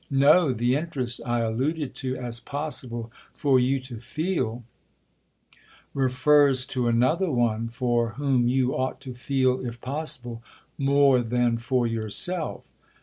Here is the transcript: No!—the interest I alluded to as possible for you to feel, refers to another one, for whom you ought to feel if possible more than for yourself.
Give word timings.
No!—the 0.09 0.73
interest 0.75 1.21
I 1.27 1.41
alluded 1.41 1.93
to 1.93 2.15
as 2.15 2.39
possible 2.39 3.11
for 3.35 3.59
you 3.59 3.79
to 3.81 3.99
feel, 3.99 4.63
refers 5.93 6.65
to 6.73 6.87
another 6.87 7.29
one, 7.29 7.69
for 7.69 8.13
whom 8.13 8.47
you 8.47 8.75
ought 8.75 8.99
to 9.01 9.13
feel 9.13 9.63
if 9.63 9.79
possible 9.79 10.41
more 10.75 11.21
than 11.21 11.59
for 11.59 11.85
yourself. 11.85 12.71